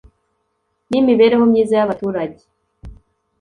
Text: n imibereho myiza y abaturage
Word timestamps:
n 0.89 0.91
imibereho 0.99 1.43
myiza 1.51 1.73
y 1.75 1.83
abaturage 1.85 2.41